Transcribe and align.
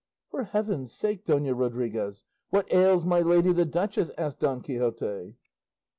"For 0.31 0.45
heaven's 0.45 0.91
sake, 0.91 1.25
Dona 1.25 1.53
Rodriguez, 1.53 2.25
what 2.49 2.73
ails 2.73 3.05
my 3.05 3.19
lady 3.21 3.53
the 3.53 3.65
duchess?" 3.65 4.09
asked 4.17 4.39
Don 4.39 4.61
Quixote. 4.61 5.35